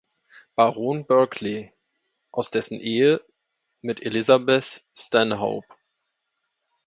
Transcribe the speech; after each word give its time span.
Baron 0.55 1.05
Berkeley 1.05 1.71
aus 2.31 2.49
dessen 2.49 2.79
Ehe 2.79 3.21
mit 3.81 4.01
Elizabeth 4.01 4.81
Stanhope. 4.97 5.67